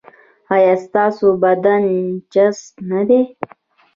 ایا 0.53 0.73
ستاسو 0.85 1.27
بدن 1.43 1.83
چست 2.33 2.71
نه 2.89 3.01
دی؟ 3.07 3.21